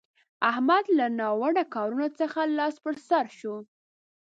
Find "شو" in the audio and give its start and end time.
3.37-3.55